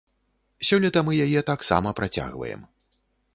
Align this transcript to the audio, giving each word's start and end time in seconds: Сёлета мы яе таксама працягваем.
Сёлета 0.69 1.03
мы 1.09 1.17
яе 1.25 1.43
таксама 1.51 1.93
працягваем. 2.01 2.65